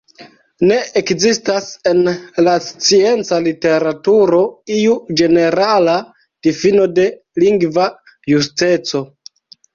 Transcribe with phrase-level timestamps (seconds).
[0.69, 2.01] Ne ekzistas en
[2.47, 4.41] la scienca literaturo
[4.79, 5.99] iu ĝenerala
[6.49, 7.07] difino de
[7.45, 7.89] 'lingva
[8.35, 9.07] justeco'.